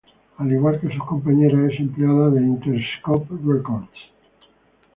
[0.37, 3.93] Al igual que sus compañeras, es empleada de Interscope Records.